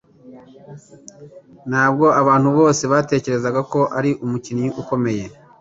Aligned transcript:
Ntabwo 1.69 2.05
abantu 2.21 2.49
bose 2.57 2.83
batekerezaga 2.91 3.61
ko 3.71 3.79
ari 3.97 4.11
umukinnyi 4.25 4.67
ukomeye. 4.81 5.25